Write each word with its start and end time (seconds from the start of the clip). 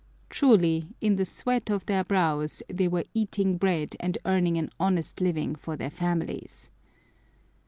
Truly 0.31 0.87
"in 0.99 1.17
the 1.17 1.25
sweat 1.25 1.69
of 1.69 1.85
their 1.85 2.03
brows" 2.03 2.63
they 2.67 2.87
were 2.87 3.03
eating 3.13 3.57
bread 3.59 3.95
and 3.99 4.17
earning 4.25 4.57
an 4.57 4.71
honest 4.79 5.21
living 5.21 5.53
for 5.53 5.77
their 5.77 5.91
families! 5.91 6.71